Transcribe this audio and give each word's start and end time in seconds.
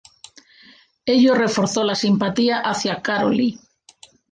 Ello 1.05 1.35
reforzó 1.35 1.83
la 1.83 1.93
simpatía 1.93 2.59
hacia 2.61 3.03
Károlyi. 3.03 3.59